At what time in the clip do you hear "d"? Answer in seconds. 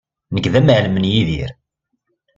0.51-0.53